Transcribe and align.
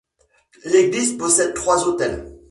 L'église 0.65 1.15
possède 1.15 1.53
trois 1.53 1.87
autels. 1.87 2.25